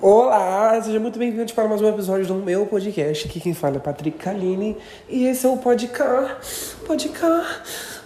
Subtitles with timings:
[0.00, 3.26] Olá, sejam muito bem-vindos para mais um episódio do meu podcast.
[3.26, 4.76] Aqui quem fala é Patrick Kaline
[5.08, 6.76] e esse é o Podcast.
[6.86, 8.02] Podcast.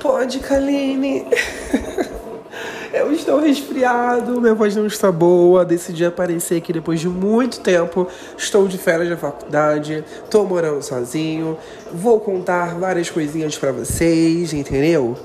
[0.00, 1.26] Pode, Kaline.
[2.92, 5.64] Eu estou resfriado, minha voz não está boa.
[5.64, 8.08] Decidi aparecer aqui depois de muito tempo.
[8.36, 11.56] Estou de férias da faculdade, estou morando sozinho.
[11.92, 15.16] Vou contar várias coisinhas para vocês, entendeu?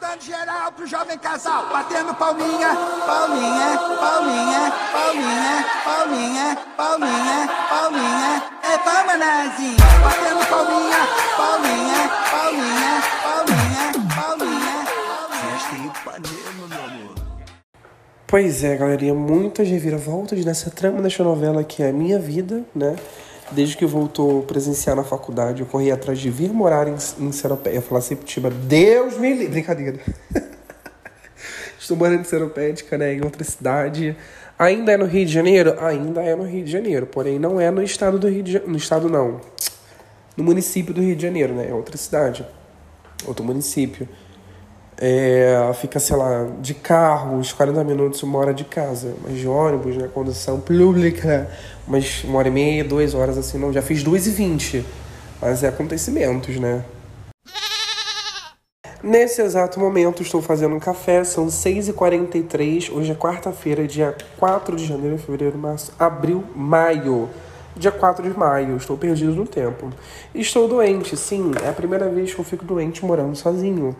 [0.00, 2.68] Saudando geral pro jovem casal, batendo palminha,
[3.04, 10.98] palminha, palminha, palminha, palminha, palminha, palminha, é palma nazinha, batendo palminha,
[11.36, 14.86] palminha, palminha, palminha, palminha.
[15.32, 17.14] Festa em Ipanema, meu amor.
[18.28, 22.94] Pois é, galerinha, muitas reviravoltas nessa trama dessa novela que é a minha vida, né?
[23.50, 27.76] Desde que voltou presenciar na faculdade, eu corri atrás de vir morar em, em Seropé.
[27.76, 29.48] Eu falar Septiba, Deus me livre.
[29.48, 30.00] Brincadeira.
[31.78, 33.14] Estou morando em Seropédica, né?
[33.14, 34.16] Em outra cidade.
[34.58, 35.76] Ainda é no Rio de Janeiro?
[35.80, 37.06] Ainda é no Rio de Janeiro.
[37.06, 38.72] Porém, não é no estado do Rio de Janeiro.
[38.72, 39.40] No estado, não.
[40.36, 41.68] No município do Rio de Janeiro, né?
[41.70, 42.44] É outra cidade.
[43.26, 44.06] Outro município.
[45.00, 49.14] É, fica, sei lá, de carro, uns 40 minutos, uma hora de casa.
[49.22, 50.08] Mas de ônibus, né?
[50.12, 51.48] Condução pública,
[51.86, 53.72] umas uma hora e meia, duas horas assim, não.
[53.72, 54.84] Já fiz duas e vinte.
[55.40, 56.84] Mas é acontecimentos, né?
[59.00, 62.92] Nesse exato momento, estou fazendo um café, são 6h43.
[62.92, 67.28] Hoje é quarta-feira, dia 4 de janeiro, fevereiro, março, abril, maio.
[67.76, 69.90] Dia 4 de maio, estou perdido no tempo.
[70.34, 73.94] Estou doente, sim, é a primeira vez que eu fico doente morando sozinho.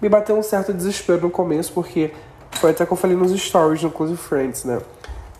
[0.00, 2.12] Me bateu um certo desespero no começo, porque
[2.52, 4.80] foi até que eu falei nos stories no Close Friends, né?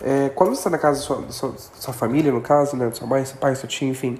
[0.01, 2.77] É, quando você está na casa da sua, da sua, da sua família, no caso,
[2.77, 2.91] né?
[2.93, 4.19] Sua mãe, seu pai, seu tio, enfim,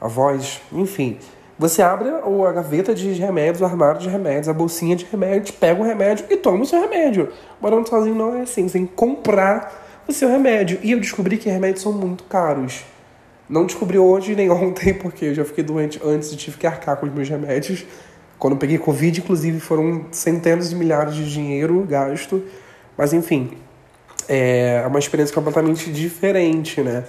[0.00, 1.18] avós, enfim.
[1.58, 5.80] Você abre a gaveta de remédios, o armário de remédios, a bolsinha de remédios, pega
[5.80, 7.32] o remédio e toma o seu remédio.
[7.60, 10.78] Morando sozinho não é assim, você tem que comprar o seu remédio.
[10.82, 12.84] E eu descobri que remédios são muito caros.
[13.48, 16.98] Não descobri hoje nem ontem, porque eu já fiquei doente antes e tive que arcar
[16.98, 17.86] com os meus remédios.
[18.38, 22.42] Quando eu peguei Covid, inclusive, foram centenas de milhares de dinheiro gasto.
[22.96, 23.56] Mas enfim,
[24.28, 27.04] é uma experiência completamente diferente, né?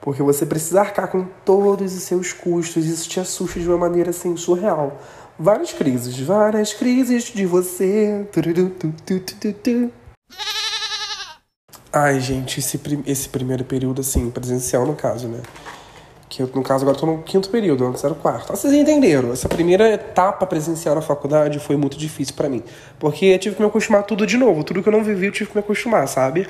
[0.00, 4.10] Porque você precisa arcar com todos os seus custos, isso te assusta de uma maneira
[4.10, 5.00] assim surreal.
[5.38, 8.26] Várias crises, várias crises de você.
[11.92, 15.40] Ai, gente, esse, esse primeiro período, assim, presencial no caso, né?
[16.36, 18.54] Que no caso, agora estou no quinto período, antes era o quarto.
[18.54, 19.32] Vocês entenderam?
[19.32, 22.62] Essa primeira etapa presencial na faculdade foi muito difícil para mim.
[22.98, 24.62] Porque eu tive que me acostumar tudo de novo.
[24.62, 26.46] Tudo que eu não vivi, eu tive que me acostumar, sabe?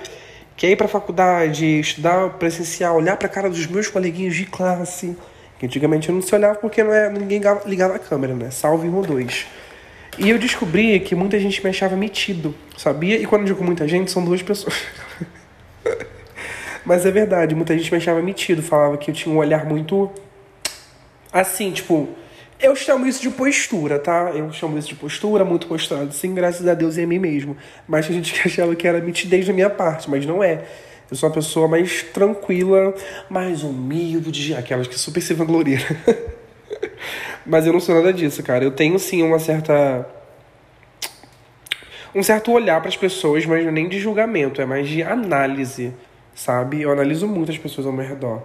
[0.56, 5.16] Que é ir pra faculdade, estudar presencial, olhar pra cara dos meus coleguinhas de classe.
[5.56, 8.50] Que antigamente eu não se olhava porque não é, ninguém ligava a câmera, né?
[8.50, 9.46] Salve um ou dois.
[10.18, 13.18] E eu descobri que muita gente me achava metido, sabia?
[13.18, 14.74] E quando eu digo muita gente, são duas pessoas.
[16.86, 20.08] Mas é verdade, muita gente me achava metido, falava que eu tinha um olhar muito.
[21.32, 22.08] Assim, tipo.
[22.58, 24.30] Eu chamo isso de postura, tá?
[24.34, 27.54] Eu chamo isso de postura, muito posturado, sim, graças a Deus e a mim mesmo.
[27.86, 30.64] Mas tinha gente que achava que era mitidez da minha parte, mas não é.
[31.10, 32.94] Eu sou uma pessoa mais tranquila,
[33.28, 35.82] mais humilde, aquelas que super se vangloriam.
[37.44, 38.64] mas eu não sou nada disso, cara.
[38.64, 40.06] Eu tenho sim uma certa
[42.14, 45.92] um certo olhar para as pessoas, mas nem de julgamento, é mais de análise,
[46.36, 46.82] sabe?
[46.82, 48.42] Eu analiso muito as pessoas ao meu redor.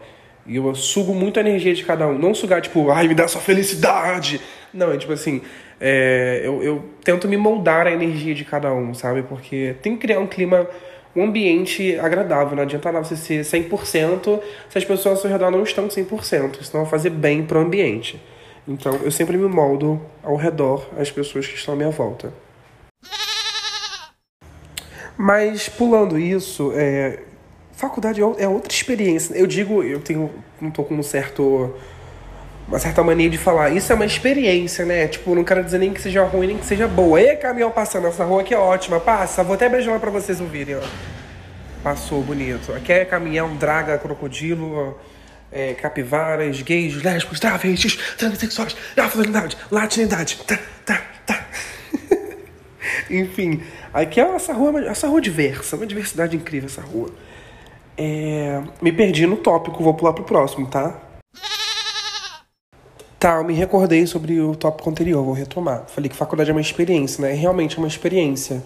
[0.48, 2.18] E eu sugo muito a energia de cada um.
[2.18, 4.42] Não sugar, tipo, ai, me dá sua felicidade.
[4.74, 5.42] Não, é tipo assim,
[5.80, 9.22] é, eu, eu tento me moldar a energia de cada um, sabe?
[9.22, 10.68] Porque tem que criar um clima,
[11.16, 12.56] um ambiente agradável.
[12.56, 16.64] Não adianta nada você ser 100% se as pessoas ao seu redor não estão 100%.
[16.64, 18.20] Senão vai fazer bem pro ambiente.
[18.68, 22.34] Então, eu sempre me moldo ao redor as pessoas que estão à minha volta.
[25.18, 27.20] Mas, pulando isso, é,
[27.82, 29.34] faculdade é outra experiência.
[29.34, 30.32] Eu digo, eu tenho,
[30.62, 31.74] não tô com um certo
[32.68, 35.06] uma certa mania de falar, isso é uma experiência, né?
[35.06, 37.20] Tipo, não quero dizer nem que seja ruim, nem que seja boa.
[37.20, 39.44] E caminhão passando, essa rua aqui é ótima, passa.
[39.44, 40.82] Vou até beijar pra vocês ouvirem, ó.
[41.84, 42.72] Passou, bonito.
[42.72, 44.98] Aqui é caminhão, draga, crocodilo,
[45.52, 51.46] é, capivaras, gays, lésbicos, travestis, transexuais, afrodidade, latinidade, tá, tá, tá.
[53.10, 53.62] Enfim,
[53.94, 57.12] aqui é essa rua, essa rua diversa, uma diversidade incrível essa rua.
[57.98, 61.00] É, me perdi no tópico, vou pular pro próximo, tá?
[63.20, 65.86] Tá, eu me recordei sobre o tópico anterior, vou retomar.
[65.88, 67.34] Falei que faculdade é uma experiência, né?
[67.34, 68.64] Realmente é uma experiência.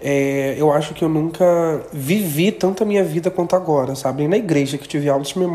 [0.00, 1.44] É, eu acho que eu nunca
[1.92, 4.20] vivi tanto a minha vida quanto agora, sabe?
[4.20, 5.48] Nem na igreja que tive aulas, minha.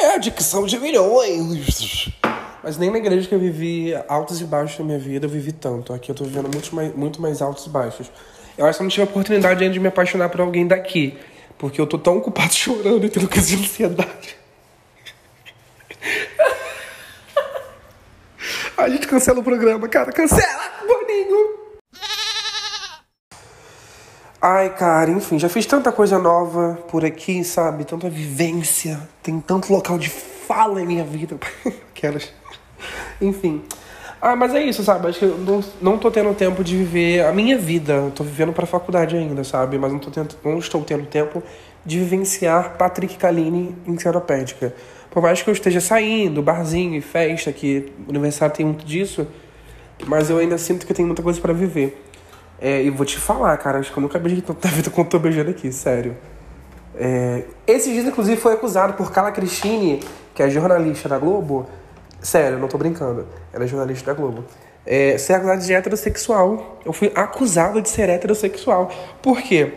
[0.00, 2.08] É, dicção de milhões!
[2.60, 5.52] Mas nem na igreja que eu vivi altos e baixos na minha vida, eu vivi
[5.52, 5.92] tanto.
[5.92, 8.10] Aqui eu tô vivendo muito mais, muito mais altos e baixos.
[8.58, 11.16] Eu acho que eu não tive a oportunidade ainda de me apaixonar por alguém daqui.
[11.64, 14.36] Porque eu tô tão ocupado chorando e tendo crise de ansiedade.
[18.76, 20.12] A gente cancela o programa, cara.
[20.12, 21.54] Cancela, Boninho!
[24.42, 27.86] Ai, cara, enfim, já fiz tanta coisa nova por aqui, sabe?
[27.86, 29.00] Tanta vivência.
[29.22, 31.38] Tem tanto local de fala em minha vida.
[31.96, 32.30] Aquelas.
[33.22, 33.64] Enfim.
[34.26, 35.06] Ah, mas é isso, sabe?
[35.06, 38.10] Acho que eu não, não tô tendo tempo de viver a minha vida.
[38.14, 39.76] Tô vivendo pra faculdade ainda, sabe?
[39.76, 41.42] Mas não, tô tendo, não estou tendo tempo
[41.84, 44.74] de vivenciar Patrick Kaline enciclopédica.
[45.10, 49.26] Por mais que eu esteja saindo, barzinho e festa, que o aniversário tem muito disso,
[50.06, 52.02] mas eu ainda sinto que eu tenho muita coisa para viver.
[52.58, 55.18] É, e vou te falar, cara, acho que eu nunca beijei tanta vida quanto tô
[55.18, 56.16] beijando aqui, sério.
[56.96, 60.00] É, esses dias, inclusive, foi acusado por Carla Cristine,
[60.34, 61.66] que é jornalista da Globo.
[62.22, 63.26] Sério, não tô brincando.
[63.54, 64.44] Ela é jornalista da Globo.
[64.84, 66.80] É, ser acusada de heterossexual.
[66.84, 68.90] Eu fui acusado de ser heterossexual.
[69.22, 69.72] Por quê?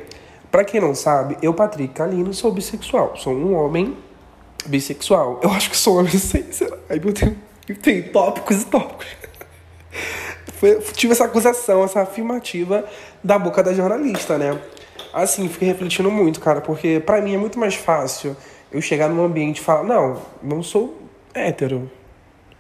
[0.52, 3.16] Pra quem não sabe, eu, Patrick Kalino, sou bissexual.
[3.16, 3.96] Sou um homem
[4.66, 5.40] bissexual.
[5.44, 6.78] Eu acho que sou homem, sei, será?
[6.90, 9.08] Eu tenho tópicos e tópicos.
[10.58, 12.84] Foi, tive essa acusação, essa afirmativa
[13.24, 14.60] da boca da jornalista, né?
[15.14, 18.36] Assim, fiquei refletindo muito, cara, porque para mim é muito mais fácil
[18.72, 20.98] eu chegar num ambiente e falar, não, não sou
[21.34, 21.90] hétero,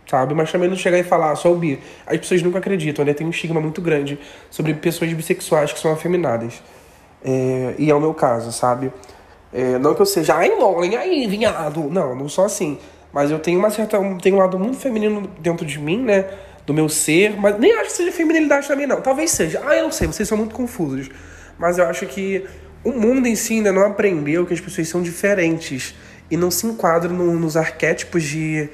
[0.07, 0.33] sabe?
[0.33, 1.79] Mas também não chegar e falar, sou bi.
[2.05, 3.13] As pessoas nunca acreditam, né?
[3.13, 4.17] Tem um estigma muito grande
[4.49, 6.61] sobre pessoas bissexuais que são afeminadas.
[7.23, 8.91] É, e é o meu caso, sabe?
[9.53, 11.89] É, não que eu seja, ai, mole, aí, vinhado.
[11.89, 12.77] Não, não sou assim.
[13.11, 13.97] Mas eu tenho uma certa.
[14.21, 16.25] Tenho um lado muito feminino dentro de mim, né?
[16.65, 17.35] Do meu ser.
[17.37, 19.01] Mas nem acho que seja feminilidade também, não.
[19.01, 19.61] Talvez seja.
[19.65, 21.09] Ah, eu não sei, vocês são muito confusos.
[21.57, 22.45] Mas eu acho que
[22.83, 25.95] o mundo em si ainda não aprendeu que as pessoas são diferentes.
[26.29, 28.69] E não se enquadram no, nos arquétipos de,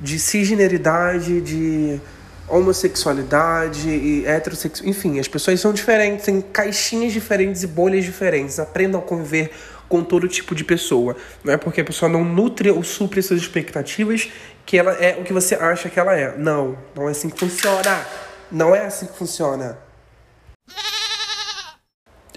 [0.00, 2.00] de cisgeneridade, de
[2.48, 4.90] homossexualidade e heterossexualidade.
[4.90, 8.58] Enfim, as pessoas são diferentes, têm caixinhas diferentes e bolhas diferentes.
[8.58, 9.52] Aprendam a conviver
[9.88, 11.16] com todo tipo de pessoa.
[11.44, 14.30] Não é porque a pessoa não nutre ou supre suas expectativas
[14.64, 16.36] que ela é o que você acha que ela é.
[16.36, 18.06] Não, não é assim que funciona.
[18.50, 19.78] Não é assim que funciona.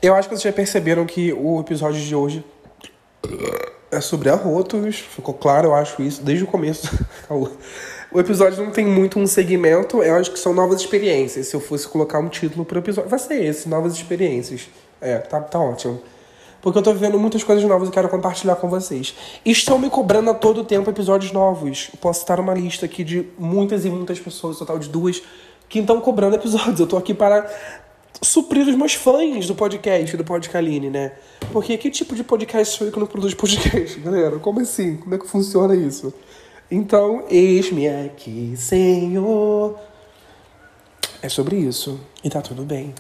[0.01, 2.43] Eu acho que vocês já perceberam que o episódio de hoje
[3.93, 4.99] é sobre arrotos.
[4.99, 6.89] Ficou claro, eu acho isso, desde o começo.
[8.13, 11.47] O episódio não tem muito um segmento, eu acho que são novas experiências.
[11.47, 14.69] Se eu fosse colocar um título pro episódio, vai ser esse, novas experiências.
[15.01, 15.99] É, tá, tá ótimo.
[16.61, 19.15] Porque eu tô vivendo muitas coisas novas e quero compartilhar com vocês.
[19.43, 21.89] Estão me cobrando a todo tempo episódios novos.
[21.99, 25.23] posso estar uma lista aqui de muitas e muitas pessoas, total de duas,
[25.67, 26.79] que estão cobrando episódios.
[26.79, 27.49] Eu tô aqui para
[28.21, 31.13] suprir os meus fãs do podcast, do Podcaline, né?
[31.51, 34.39] Porque que tipo de podcast sou eu que não produz podcast, galera?
[34.39, 34.97] Como assim?
[34.97, 36.13] Como é que funciona isso?
[36.69, 39.77] Então, eis-me aqui, Senhor.
[41.21, 41.99] É sobre isso.
[42.23, 42.93] E tá tudo bem.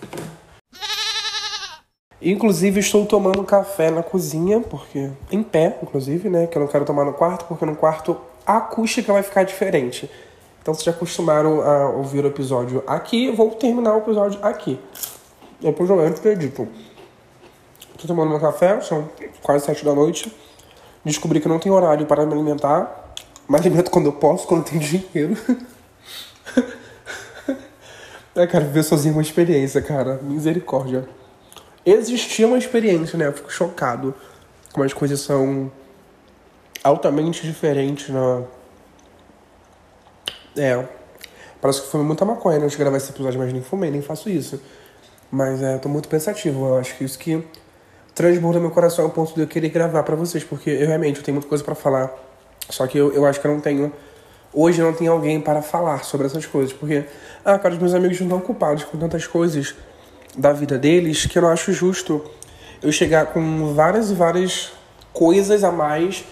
[2.21, 5.09] Inclusive, estou tomando café na cozinha, porque.
[5.31, 6.47] Em pé, inclusive, né?
[6.47, 10.09] Que eu não quero tomar no quarto, porque no quarto a acústica vai ficar diferente.
[10.63, 14.79] Então, vocês já acostumaram a ouvir o episódio aqui, vou terminar o episódio aqui.
[15.59, 16.65] Depois eu entro e edito.
[17.91, 19.09] Estou tomando meu café, são
[19.41, 20.33] quase sete da noite.
[21.03, 23.13] Descobri que não tem horário para me alimentar.
[23.49, 25.37] Me alimento quando eu posso, quando tenho dinheiro.
[28.33, 30.21] eu quero viver sozinho uma experiência, cara.
[30.23, 31.09] Misericórdia.
[31.85, 33.27] Existia uma experiência, né?
[33.27, 34.15] Eu fico chocado
[34.71, 35.69] como as coisas são
[36.81, 38.43] altamente diferentes na.
[40.57, 40.85] É.
[41.61, 42.65] Parece que fumei muita maconha né?
[42.65, 44.61] antes de gravar esse episódio, mas nem fumei, nem faço isso.
[45.31, 46.67] Mas é, eu tô muito pensativo.
[46.67, 47.43] Eu acho que isso que
[48.13, 51.23] transborda meu coração ao ponto de eu querer gravar para vocês, porque eu realmente eu
[51.23, 52.13] tenho muita coisa para falar
[52.69, 53.91] só que eu, eu acho que eu não tenho.
[54.53, 56.71] Hoje eu não tenho alguém para falar sobre essas coisas.
[56.73, 57.05] Porque,
[57.43, 59.75] ah, cara, os meus amigos não estão ocupados com tantas coisas
[60.37, 62.23] da vida deles que eu não acho justo
[62.81, 64.71] eu chegar com várias e várias
[65.13, 66.25] coisas a mais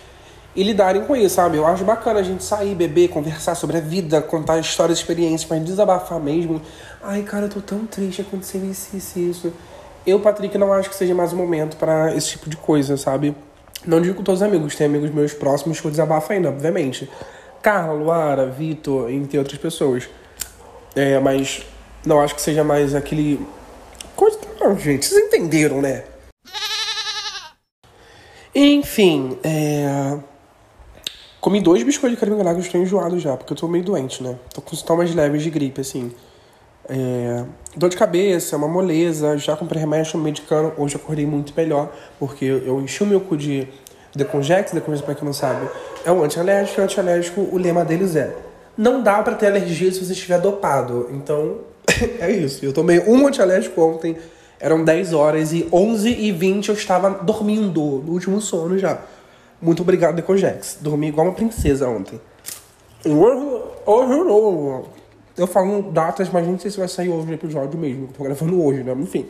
[0.56, 1.58] e lidarem com isso, sabe?
[1.58, 5.64] Eu acho bacana a gente sair, beber, conversar sobre a vida, contar histórias, experiências, mas
[5.64, 6.62] desabafar mesmo.
[7.02, 9.54] Ai, cara, eu tô tão triste, aconteceu isso, isso, isso.
[10.06, 13.36] Eu, Patrick, não acho que seja mais o momento para esse tipo de coisa, sabe?
[13.86, 17.10] Não digo com todos os amigos, tem amigos meus próximos que eu desabafo ainda, obviamente.
[17.62, 20.10] Carla, Luara, Vitor, entre outras pessoas.
[20.96, 21.66] É, mas
[22.06, 23.40] não acho que seja mais aquele.
[24.16, 24.38] Coisa.
[24.60, 26.04] Não, gente, vocês entenderam, né?
[28.54, 30.18] Enfim, é.
[31.42, 34.36] Comi dois biscoitos de caramelado e estou enjoado já, porque eu tô meio doente, né?
[34.54, 36.12] Tô com sintomas leves de gripe, assim.
[36.88, 37.44] É,
[37.76, 40.72] dor de cabeça, uma moleza, já comprei remédio, medicando.
[40.78, 43.68] Hoje acordei muito melhor, porque eu enchi o meu cu de
[44.16, 44.72] Deconjex.
[44.72, 45.68] Deconjex, pra quem não sabe,
[46.06, 46.80] é um antialérgico.
[46.80, 48.36] E antialérgico, o lema deles é:
[48.78, 51.10] não dá para ter alergia se você estiver dopado.
[51.12, 51.62] Então,
[52.22, 52.64] é isso.
[52.64, 54.16] Eu tomei um antialérgico ontem,
[54.60, 59.00] Eram 10 horas e 11 e 20 eu estava dormindo, no último sono já.
[59.62, 60.80] Muito obrigado, Decojex.
[60.82, 62.20] Dormi igual uma princesa ontem.
[65.38, 68.08] Eu falo datas, mas não sei se vai sair hoje o episódio mesmo.
[68.08, 68.94] Tô gravando hoje, né?
[68.94, 69.28] Enfim.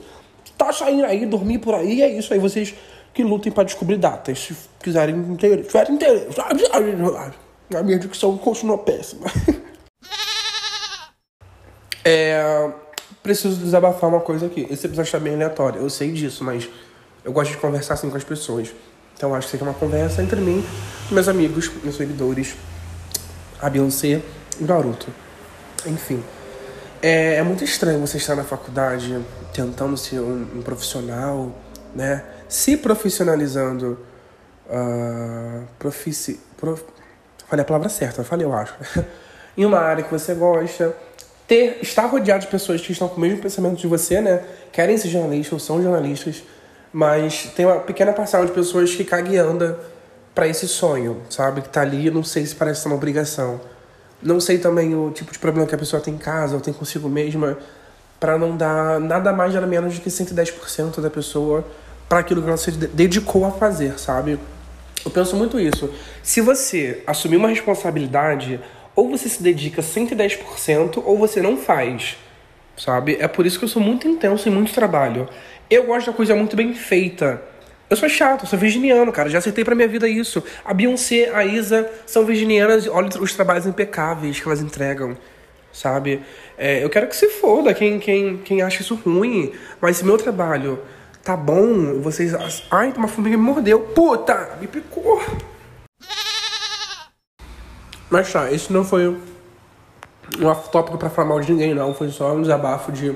[0.57, 2.39] Tá saindo aí, dormir por aí, é isso aí.
[2.39, 2.75] Vocês
[3.13, 4.39] que lutem para descobrir datas.
[4.39, 6.39] Se quiserem interesse, tiverem interesse.
[7.75, 9.27] A minha dicção continua péssima.
[12.03, 12.71] é,
[13.21, 14.67] preciso desabafar uma coisa aqui.
[14.69, 16.69] Esse episódio está bem aleatório, eu sei disso, mas
[17.23, 18.73] eu gosto de conversar assim com as pessoas.
[19.21, 20.65] Então acho que seja uma conversa entre mim,
[21.11, 22.55] meus amigos, meus seguidores,
[23.61, 24.19] a Beyoncé
[24.59, 25.13] e Naruto.
[25.85, 26.23] Enfim.
[27.03, 29.23] É, é muito estranho você estar na faculdade
[29.53, 31.55] tentando ser um, um profissional,
[31.93, 32.23] né?
[32.49, 33.99] Se profissionalizando.
[34.67, 36.83] Uh, profici, prof,
[37.47, 38.73] falei a palavra certa, falei, eu acho.
[39.55, 40.97] em uma área que você gosta.
[41.47, 44.43] Ter, estar rodeado de pessoas que estão com o mesmo pensamento de você, né?
[44.71, 46.41] Querem ser jornalistas ou são jornalistas,
[46.93, 49.79] mas tem uma pequena parcela de pessoas que caga e anda
[50.33, 51.62] para esse sonho, sabe?
[51.62, 53.60] Que tá ali, não sei se parece uma obrigação.
[54.21, 56.74] Não sei também o tipo de problema que a pessoa tem em casa ou tem
[56.74, 57.57] consigo mesma,
[58.19, 61.65] para não dar nada mais nada menos do que 110% da pessoa
[62.07, 64.38] para aquilo que ela se dedicou a fazer, sabe?
[65.03, 65.89] Eu penso muito isso.
[66.21, 68.60] Se você assumir uma responsabilidade,
[68.95, 72.17] ou você se dedica 110% ou você não faz,
[72.77, 73.17] sabe?
[73.19, 75.27] É por isso que eu sou muito intenso em muito trabalho.
[75.71, 77.41] Eu gosto da coisa muito bem feita.
[77.89, 79.29] Eu sou chato, eu sou virginiano, cara.
[79.29, 80.43] Já aceitei pra minha vida isso.
[80.65, 82.87] A Beyoncé, a Isa são virginianas.
[82.87, 85.17] Olha os trabalhos impecáveis que elas entregam,
[85.71, 86.21] sabe?
[86.57, 89.53] É, eu quero que se foda quem, quem, quem acha isso ruim.
[89.79, 90.77] Mas se meu trabalho
[91.23, 92.33] tá bom, vocês.
[92.69, 93.79] Ai, uma formiga me mordeu.
[93.79, 95.23] Puta, me picou.
[98.09, 101.93] Mas tá, esse não foi um off-tópico pra falar mal de ninguém, não.
[101.93, 103.15] Foi só um desabafo de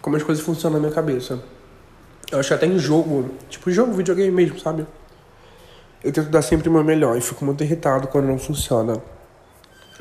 [0.00, 1.55] como as coisas funcionam na minha cabeça.
[2.30, 4.86] Eu acho que até em jogo, tipo jogo, videogame mesmo, sabe?
[6.02, 9.00] Eu tento dar sempre o meu melhor e fico muito irritado quando não funciona.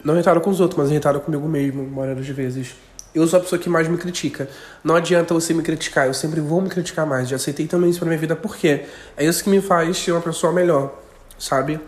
[0.03, 2.75] Não irritado com os outros, mas irritado comigo mesmo, maioria das vezes.
[3.13, 4.49] Eu sou a pessoa que mais me critica.
[4.83, 7.29] Não adianta você me criticar, eu sempre vou me criticar mais.
[7.29, 10.21] Já aceitei também isso pra minha vida, porque é isso que me faz ser uma
[10.21, 11.01] pessoa melhor,
[11.39, 11.79] sabe?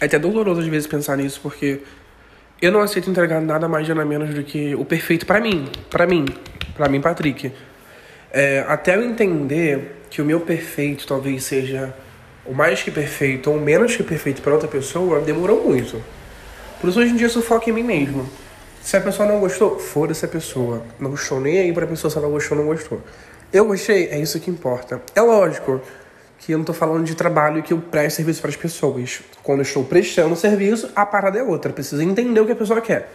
[0.00, 1.82] É até doloroso às vezes pensar nisso, porque
[2.60, 6.06] eu não aceito entregar nada mais nada menos do que o perfeito para mim, para
[6.06, 6.26] mim,
[6.74, 7.52] para mim, Patrick.
[8.32, 11.94] É, até eu entender que o meu perfeito talvez seja
[12.46, 16.02] o mais que perfeito ou menos que perfeito para outra pessoa, demorou muito.
[16.80, 18.26] Por isso hoje em dia eu só foco em mim mesmo.
[18.82, 20.82] Se a pessoa não gostou, foda-se a pessoa.
[20.98, 23.02] Não gostou nem aí pra pessoa se ela gostou ou não gostou.
[23.52, 25.00] Eu gostei, é isso que importa.
[25.14, 25.82] É lógico
[26.38, 29.20] que eu não tô falando de trabalho que eu presto serviço para as pessoas.
[29.42, 31.70] Quando eu estou prestando serviço, a parada é outra.
[31.70, 33.08] Precisa entender o que a pessoa quer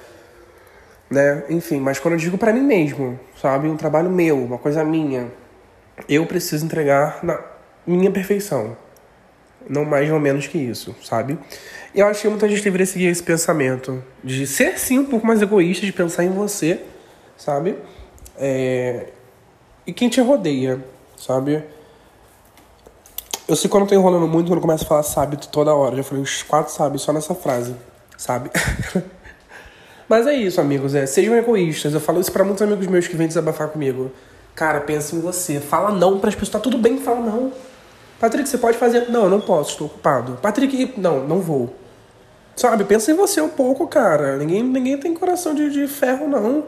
[1.09, 1.43] né?
[1.49, 5.31] Enfim, mas quando eu digo para mim mesmo, sabe, um trabalho meu, uma coisa minha,
[6.07, 7.39] eu preciso entregar na
[7.85, 8.77] minha perfeição,
[9.69, 11.37] não mais ou menos que isso, sabe?
[11.95, 15.25] E eu acho que muita gente deveria seguir esse pensamento de ser sim um pouco
[15.25, 16.81] mais egoísta, de pensar em você,
[17.35, 17.77] sabe?
[18.37, 19.07] É...
[19.85, 20.83] E quem te rodeia,
[21.17, 21.63] sabe?
[23.47, 25.95] Eu sei quando eu tô enrolando muito, quando eu começo a falar sabe toda hora.
[25.95, 27.73] Já falei uns quatro sabe só nessa frase,
[28.17, 28.51] sabe?
[30.07, 30.95] Mas é isso, amigos.
[30.95, 31.93] É, sejam egoístas.
[31.93, 34.11] Eu falo isso para muitos amigos meus que vêm desabafar comigo.
[34.55, 35.59] Cara, pensa em você.
[35.59, 36.53] Fala não para as pessoas.
[36.53, 37.51] Tá tudo bem, fala não.
[38.19, 39.09] Patrick, você pode fazer.
[39.09, 40.39] Não, eu não posso, estou ocupado.
[40.41, 41.75] Patrick, não, não vou.
[42.55, 44.35] Sabe, pensa em você um pouco, cara.
[44.37, 46.63] Ninguém, ninguém tem coração de, de ferro, não.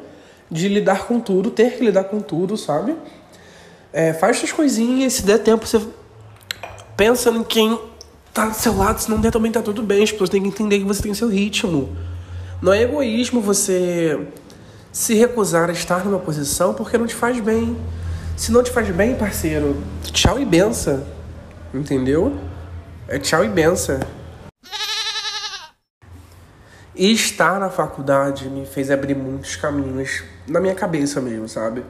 [0.52, 2.96] De lidar com tudo, ter que lidar com tudo, sabe?
[3.92, 5.82] É, faz suas coisinhas, se der tempo, você
[6.96, 7.80] pensa em quem
[8.32, 10.04] tá do seu lado, se não der também tá tudo bem.
[10.04, 11.90] As pessoas têm que entender que você tem seu ritmo.
[12.62, 14.28] Não é egoísmo você
[14.92, 17.78] se recusar a estar numa posição porque não te faz bem.
[18.36, 21.06] Se não te faz bem, parceiro, tchau e benção.
[21.74, 22.38] Entendeu?
[23.08, 24.00] É tchau e benção.
[26.94, 31.82] E estar na faculdade me fez abrir muitos caminhos na minha cabeça mesmo, sabe?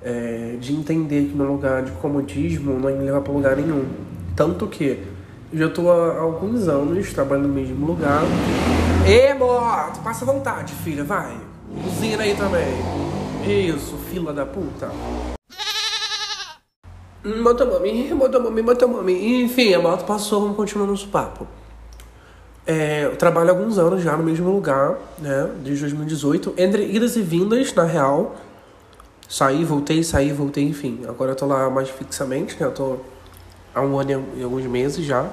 [0.00, 3.84] É, de entender que meu lugar de comodismo não me leva para lugar nenhum.
[4.36, 5.02] Tanto que
[5.52, 8.22] eu já estou há alguns anos trabalhando no mesmo lugar
[9.10, 11.34] Ê, moto, passa vontade, filha, vai.
[11.82, 12.68] Buzina aí também.
[13.42, 14.90] Isso, fila da puta.
[17.24, 19.42] Motomami, motomami, motomami.
[19.44, 21.46] Enfim, a moto passou, vamos continuar nosso papo.
[22.66, 25.52] É, eu trabalho há alguns anos já no mesmo lugar, né?
[25.64, 26.52] Desde 2018.
[26.58, 28.36] Entre idas e vindas, na real.
[29.26, 31.04] Saí, voltei, saí, voltei, enfim.
[31.08, 32.66] Agora eu tô lá mais fixamente, né?
[32.66, 32.98] Eu tô
[33.74, 35.30] há um ano e alguns meses já.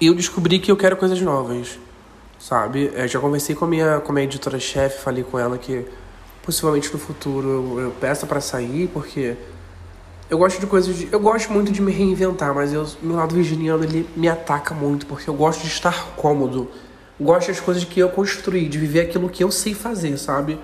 [0.00, 1.84] E eu descobri que eu quero coisas novas
[2.44, 2.90] sabe?
[2.94, 5.86] Eu já conversei com a minha, com a minha editora-chefe, falei com ela que
[6.42, 9.34] possivelmente no futuro eu, peça para sair, porque
[10.28, 10.94] eu gosto de coisas.
[10.94, 14.74] De, eu gosto muito de me reinventar, mas eu, meu lado virginiano ele me ataca
[14.74, 16.70] muito, porque eu gosto de estar cômodo.
[17.18, 20.58] Gosto das coisas que eu construí, de viver aquilo que eu sei fazer, sabe?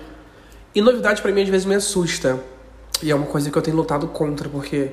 [0.75, 2.39] E novidade para mim às vezes me assusta.
[3.01, 4.91] E é uma coisa que eu tenho lutado contra, porque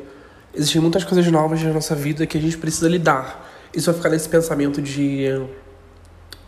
[0.54, 3.46] existem muitas coisas novas na nossa vida que a gente precisa lidar.
[3.76, 5.46] Se eu ficar nesse pensamento de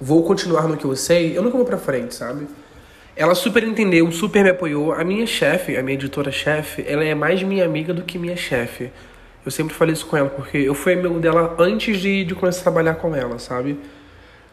[0.00, 2.47] vou continuar no que eu sei, eu nunca vou pra frente, sabe?
[3.14, 4.92] Ela super entendeu, super me apoiou.
[4.92, 8.90] A minha chefe, a minha editora-chefe, ela é mais minha amiga do que minha chefe.
[9.45, 12.61] Eu sempre falei isso com ela, porque eu fui amigo dela antes de, de começar
[12.61, 13.78] a trabalhar com ela, sabe?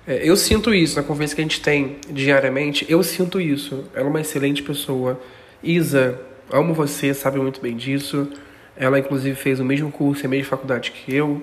[0.06, 3.86] É, eu sinto isso na conversa que a gente tem diariamente, eu sinto isso.
[3.94, 5.20] Ela é uma excelente pessoa.
[5.62, 6.20] Isa,
[6.51, 8.27] amo você, sabe muito bem disso.
[8.75, 11.42] Ela, inclusive, fez o mesmo curso, a mesma faculdade que eu.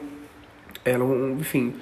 [0.84, 1.04] Ela,
[1.38, 1.74] enfim,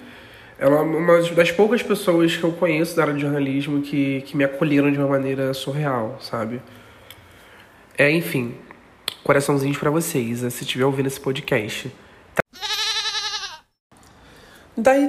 [0.62, 4.37] ela é uma das poucas pessoas que eu conheço da área de jornalismo que, que
[4.37, 6.62] me acolheram de uma maneira surreal, sabe?
[7.99, 8.54] É, enfim,
[9.25, 11.90] coraçãozinhos para vocês, se estiver ouvindo esse podcast.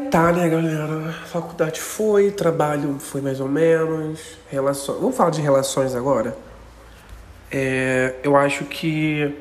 [0.10, 1.14] Tá, né, galera?
[1.28, 5.00] Faculdade foi, trabalho foi mais ou menos, relações.
[5.00, 6.36] Vamos falar de relações agora?
[7.52, 9.32] É, eu acho que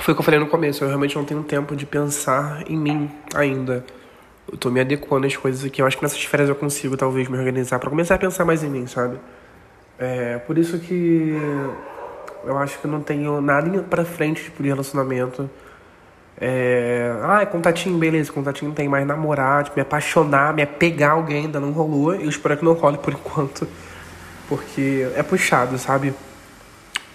[0.00, 0.82] foi o que eu falei no começo.
[0.82, 3.84] Eu realmente não tenho tempo de pensar em mim ainda.
[4.50, 5.82] Eu tô me adequando às coisas aqui.
[5.82, 8.62] Eu acho que nessas férias eu consigo, talvez, me organizar para começar a pensar mais
[8.62, 9.18] em mim, sabe?
[9.98, 11.36] É, por isso que
[12.44, 15.50] eu acho que eu não tenho nada para frente tipo, de relacionamento.
[16.40, 21.46] É, ah, é contatinho, beleza, contatinho tem, mas namorar, tipo, me apaixonar, me apegar alguém
[21.46, 22.14] ainda não rolou.
[22.14, 23.66] Eu espero que não role por enquanto,
[24.48, 26.14] porque é puxado, sabe?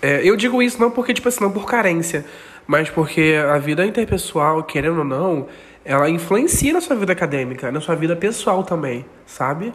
[0.02, 2.26] É, eu digo isso não porque, tipo assim, não por carência,
[2.68, 5.48] mas porque a vida interpessoal, querendo ou não,
[5.86, 9.74] ela influencia na sua vida acadêmica, na sua vida pessoal também, sabe?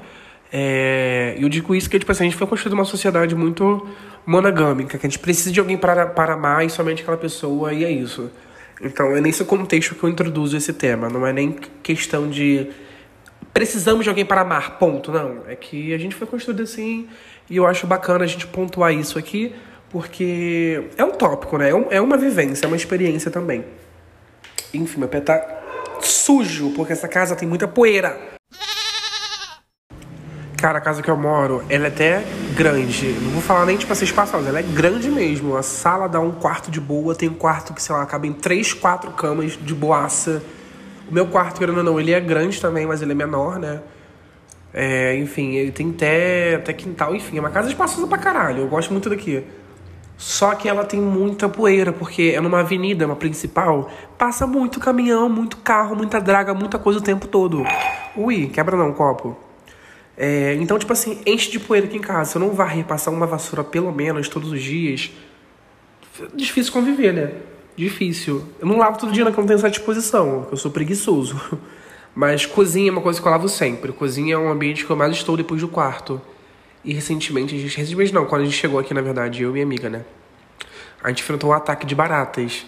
[0.51, 3.87] É, eu digo isso que tipo assim, a gente foi construído uma sociedade muito
[4.25, 7.85] monogâmica, que a gente precisa de alguém para, para amar e somente aquela pessoa, e
[7.85, 8.31] é isso.
[8.81, 11.53] Então é nesse contexto que eu introduzo esse tema, não é nem
[11.83, 12.69] questão de
[13.53, 15.43] precisamos de alguém para amar, ponto, não.
[15.47, 17.09] É que a gente foi construído assim,
[17.51, 19.55] e eu acho bacana a gente pontuar isso aqui,
[19.91, 21.71] porque é um tópico, né?
[21.71, 23.65] É, é uma vivência, é uma experiência também.
[24.73, 25.58] Enfim, meu pé tá
[26.29, 28.15] sujo, porque essa casa tem muita poeira.
[30.59, 32.23] Cara, a casa que eu moro, ela é até
[32.55, 33.13] grande.
[33.23, 35.57] Não vou falar nem tipo assim espaçosa, ela é grande mesmo.
[35.57, 38.75] A sala dá um quarto de boa, tem um quarto que, sei lá, em três,
[38.75, 40.43] quatro camas de boaça.
[41.11, 43.81] O meu quarto, querendo ou não, ele é grande também, mas ele é menor, né?
[44.75, 48.65] É, enfim, ele tem até, até quintal, enfim, é uma casa espaçosa pra caralho.
[48.65, 49.43] Eu gosto muito daqui.
[50.19, 55.29] Só que ela tem muita poeira, porque é numa avenida, uma principal, passa muito caminhão,
[55.29, 57.63] muito carro, muita draga, muita coisa o tempo todo.
[58.17, 59.37] Ui, quebra não, copo.
[60.17, 62.33] É, então, tipo assim, enche de poeira aqui em casa.
[62.33, 65.13] Se eu não varrer, passar uma vassoura pelo menos todos os dias,
[66.35, 67.33] difícil conviver, né?
[67.77, 68.43] Difícil.
[68.59, 71.41] Eu não lavo todo dia, não, que eu não tenho essa disposição, eu sou preguiçoso.
[72.13, 73.93] Mas cozinha é uma coisa que eu lavo sempre.
[73.93, 76.21] Cozinha é um ambiente que eu mais estou depois do quarto.
[76.89, 79.53] E recentemente, a gente, recentemente não, quando a gente chegou aqui, na verdade, eu e
[79.53, 80.07] minha amiga, né?
[81.05, 82.65] A gente enfrentou um ataque de baratas.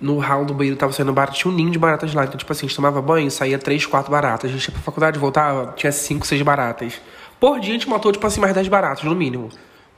[0.00, 2.24] No hall do banheiro tava saindo barata, tinha um ninho de baratas lá.
[2.24, 4.50] Então, tipo assim, a gente tomava banho, saía três, quatro baratas.
[4.50, 7.00] A gente ia pra faculdade, voltava, tinha cinco, seis baratas.
[7.38, 9.48] Por dia a gente matou, tipo assim, mais dez baratas, no mínimo.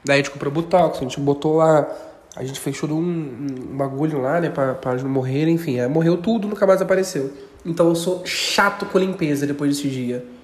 [0.05, 1.89] Daí a gente comprou botox, a gente botou lá.
[2.37, 5.81] A gente todo um, um bagulho lá, né, pra, pra não morrerem, enfim.
[5.81, 7.33] Aí morreu tudo, nunca mais apareceu.
[7.65, 10.38] Então eu sou chato com limpeza depois desse dia.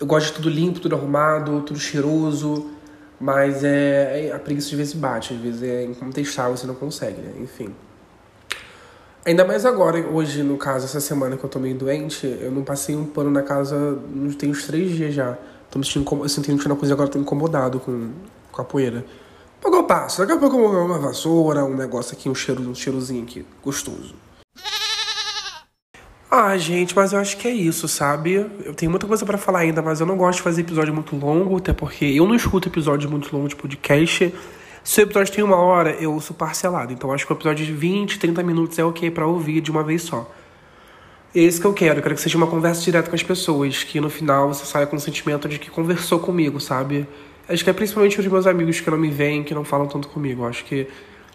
[0.00, 2.70] Eu gosto de tudo limpo, tudo arrumado, tudo cheiroso,
[3.20, 7.20] mas é, é a preguiça de vezes bate, às vezes é incontestável, você não consegue,
[7.20, 7.32] né?
[7.40, 7.74] Enfim.
[9.26, 12.62] Ainda mais agora, hoje, no caso, essa semana que eu tô meio doente, eu não
[12.62, 13.98] passei um pano na casa,
[14.38, 15.36] tem uns três dias já.
[15.70, 18.10] Tô me sentindo, eu sentindo na coisa agora, tô incomodado com,
[18.52, 19.04] com a poeira.
[19.62, 22.62] Logo eu passo, daqui a pouco eu vou uma vassoura, um negócio aqui, um cheiro,
[22.62, 24.14] um cheirozinho aqui, gostoso.
[26.30, 28.34] Ah, gente, mas eu acho que é isso, sabe?
[28.62, 31.16] Eu tenho muita coisa para falar ainda, mas eu não gosto de fazer episódio muito
[31.16, 34.34] longo, até porque eu não escuto episódio muito longo de podcast.
[34.84, 36.92] Se o episódio tem uma hora, eu ouço parcelado.
[36.92, 39.82] Então acho que o episódio de 20, 30 minutos é ok para ouvir de uma
[39.82, 40.30] vez só.
[41.34, 42.00] É isso que eu quero.
[42.00, 44.86] Eu quero que seja uma conversa direta com as pessoas, que no final você saia
[44.86, 47.08] com o sentimento de que conversou comigo, sabe?
[47.48, 50.08] Acho que é principalmente os meus amigos que não me veem, que não falam tanto
[50.08, 50.44] comigo.
[50.44, 50.86] Acho que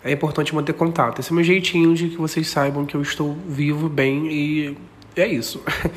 [0.03, 1.19] é importante manter contato.
[1.19, 4.77] Esse é meu jeitinho de que vocês saibam que eu estou vivo, bem e
[5.15, 5.61] é isso.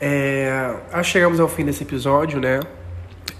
[0.00, 2.60] É, chegamos ao fim desse episódio, né?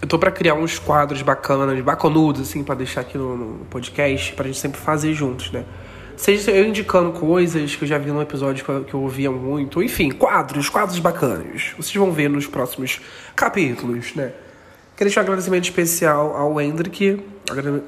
[0.03, 4.33] Eu tô para criar uns quadros bacanas, bacanudos, assim, para deixar aqui no, no, podcast,
[4.33, 5.65] pra gente sempre fazer juntos, né?
[6.17, 10.11] Seja eu indicando coisas que eu já vi num episódio que eu ouvia muito, enfim,
[10.11, 11.75] quadros, quadros bacanas.
[11.77, 13.01] Vocês vão ver nos próximos
[13.37, 14.33] capítulos, né?
[14.99, 17.25] Queria deixar um agradecimento especial ao Hendrick.
[17.49, 17.83] Agrade...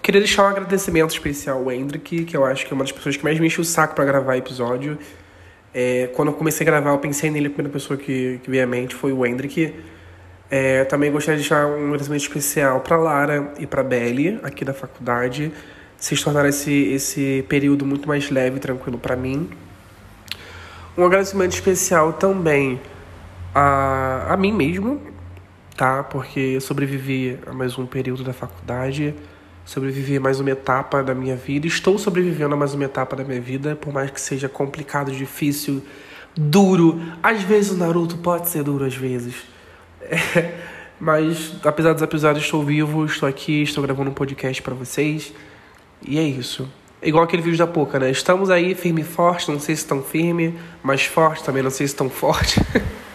[0.00, 3.18] Queria deixar um agradecimento especial ao Hendrick, que eu acho que é uma das pessoas
[3.18, 4.96] que mais me enche o saco para gravar episódio.
[5.74, 8.64] É, quando eu comecei a gravar, eu pensei nele, a primeira pessoa que, que veio
[8.64, 9.74] à mente foi o Hendrick.
[10.50, 14.72] É, também gostaria de deixar um agradecimento especial para Lara e para Belly, aqui da
[14.72, 15.52] faculdade.
[15.98, 19.50] Vocês tornaram esse, esse período muito mais leve e tranquilo para mim.
[20.96, 22.80] Um agradecimento especial também
[23.54, 25.11] a, a mim mesmo,
[25.82, 26.04] tá?
[26.04, 29.12] Porque sobrevivi a mais um período da faculdade,
[29.64, 33.24] sobrevivi a mais uma etapa da minha vida, estou sobrevivendo a mais uma etapa da
[33.24, 35.82] minha vida, por mais que seja complicado, difícil,
[36.36, 37.02] duro.
[37.20, 39.34] Às vezes o Naruto pode ser duro, às vezes.
[40.02, 40.54] É,
[41.00, 45.34] mas, apesar dos episódios, estou vivo, estou aqui, estou gravando um podcast para vocês.
[46.00, 46.70] E é isso.
[47.00, 48.08] É igual aquele vídeo da Poca, né?
[48.08, 51.88] Estamos aí firme e forte, não sei se tão firme, mas forte também, não sei
[51.88, 52.60] se tão forte.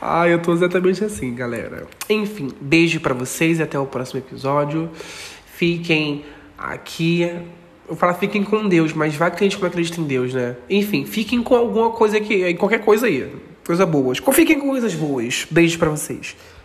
[0.00, 1.86] ah, eu tô exatamente assim, galera.
[2.08, 4.90] Enfim, beijo para vocês e até o próximo episódio.
[5.44, 6.24] Fiquem
[6.56, 7.30] aqui.
[7.88, 10.56] Eu falo fiquem com Deus, mas vai que a gente não acredita em Deus, né?
[10.70, 13.30] Enfim, fiquem com alguma coisa aqui, qualquer coisa aí.
[13.66, 14.18] Coisa boas.
[14.32, 15.46] Fiquem com coisas boas.
[15.50, 16.34] Beijo para vocês.